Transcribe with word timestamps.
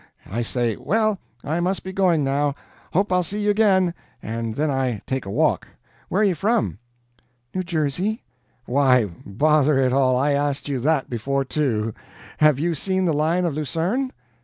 I 0.27 0.41
say 0.41 0.77
'Well, 0.77 1.19
I 1.43 1.59
must 1.59 1.83
be 1.83 1.93
going 1.93 2.23
now 2.23 2.55
hope 2.91 3.13
I'll 3.13 3.21
see 3.21 3.41
you 3.41 3.51
again' 3.51 3.93
and 4.23 4.55
then 4.55 4.71
I 4.71 5.03
take 5.05 5.27
a 5.27 5.29
walk. 5.29 5.67
Where 6.09 6.23
you 6.23 6.33
from?" 6.33 6.79
"New 7.53 7.61
Jersey." 7.61 8.23
"Why, 8.65 9.05
bother 9.23 9.77
it 9.77 9.93
all, 9.93 10.17
I 10.17 10.31
asked 10.31 10.67
you 10.67 10.79
THAT 10.79 11.07
before, 11.07 11.45
too. 11.45 11.93
Have 12.39 12.57
you 12.57 12.73
seen 12.73 13.05
the 13.05 13.13
Lion 13.13 13.45
of 13.45 13.53
Lucerne?" 13.53 14.11